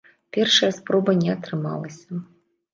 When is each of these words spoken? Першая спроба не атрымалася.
Першая 0.37 0.69
спроба 0.79 1.17
не 1.21 1.29
атрымалася. 1.37 2.25